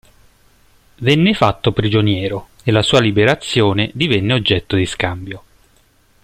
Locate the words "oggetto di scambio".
4.33-5.43